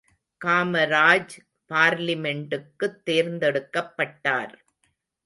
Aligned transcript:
காமராஜ் 0.45 1.35
பார்லிமெண்டுக்குத் 1.69 3.01
தேர்ந்தெடுக்கப்பட்டார். 3.05 4.53